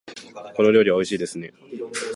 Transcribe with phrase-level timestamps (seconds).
[0.55, 1.53] この料理はおいしいですね。